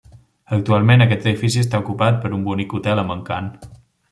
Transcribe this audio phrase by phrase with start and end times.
[0.55, 3.53] Actualment, aquest edifici està ocupat per un bonic hotel amb encant.